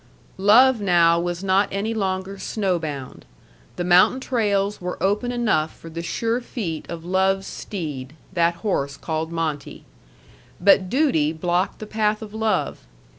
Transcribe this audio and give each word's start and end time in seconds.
Love 0.39 0.81
now 0.81 1.19
was 1.19 1.43
not 1.43 1.69
any 1.71 1.93
longer 1.93 2.39
snowbound. 2.39 3.23
The 3.75 3.83
mountain 3.83 4.19
trails 4.19 4.81
were 4.81 4.97
open 4.99 5.31
enough 5.31 5.77
for 5.77 5.91
the 5.91 6.01
sure 6.01 6.41
feet 6.41 6.87
of 6.89 7.05
love's 7.05 7.45
steed 7.45 8.13
that 8.33 8.55
horse 8.65 8.97
called 8.97 9.31
Monte. 9.31 9.85
But 10.59 10.89
duty 10.89 11.31
blocked 11.33 11.77
the 11.77 11.85
path 11.85 12.23
of 12.23 12.33
love. 12.33 12.79